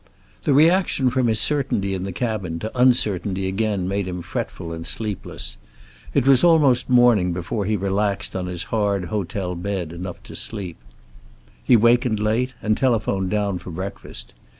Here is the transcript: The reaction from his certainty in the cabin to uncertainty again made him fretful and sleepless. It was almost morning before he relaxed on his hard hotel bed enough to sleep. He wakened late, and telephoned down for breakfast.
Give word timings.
The 0.45 0.55
reaction 0.55 1.11
from 1.11 1.27
his 1.27 1.39
certainty 1.39 1.93
in 1.93 2.05
the 2.05 2.11
cabin 2.11 2.57
to 2.57 2.75
uncertainty 2.75 3.47
again 3.47 3.87
made 3.87 4.07
him 4.07 4.23
fretful 4.23 4.73
and 4.73 4.83
sleepless. 4.83 5.57
It 6.15 6.25
was 6.27 6.43
almost 6.43 6.89
morning 6.89 7.33
before 7.33 7.65
he 7.65 7.77
relaxed 7.77 8.35
on 8.35 8.47
his 8.47 8.63
hard 8.73 9.05
hotel 9.13 9.53
bed 9.53 9.91
enough 9.93 10.23
to 10.23 10.35
sleep. 10.35 10.77
He 11.63 11.77
wakened 11.77 12.19
late, 12.19 12.55
and 12.63 12.75
telephoned 12.75 13.29
down 13.29 13.59
for 13.59 13.69
breakfast. 13.69 14.33